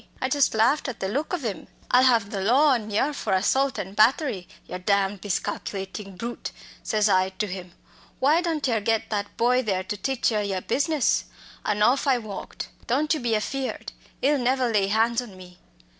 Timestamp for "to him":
7.29-7.73